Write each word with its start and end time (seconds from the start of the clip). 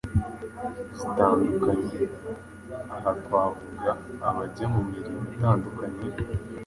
zitandukanye. 0.97 1.99
Aha 2.95 3.09
twavuga 3.23 3.89
abajya 4.27 4.65
mu 4.73 4.81
mirimo 4.89 5.21
itandukanye, 5.35 6.03